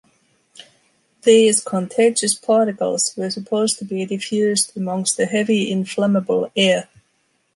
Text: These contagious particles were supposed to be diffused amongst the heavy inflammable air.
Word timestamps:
These 1.21 1.63
contagious 1.63 2.33
particles 2.33 3.13
were 3.15 3.29
supposed 3.29 3.77
to 3.77 3.85
be 3.85 4.03
diffused 4.07 4.75
amongst 4.75 5.15
the 5.17 5.27
heavy 5.27 5.69
inflammable 5.69 6.51
air. 6.55 6.89